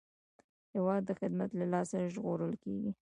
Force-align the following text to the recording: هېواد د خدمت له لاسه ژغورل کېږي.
هېواد 0.73 1.01
د 1.05 1.11
خدمت 1.19 1.49
له 1.59 1.65
لاسه 1.73 1.97
ژغورل 2.13 2.53
کېږي. 2.63 2.91